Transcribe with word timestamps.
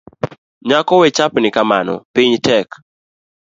Nyako 0.67 0.93
wechapni 1.01 1.49
kamano 1.55 1.93
piny 2.13 2.33
tek. 2.45 2.67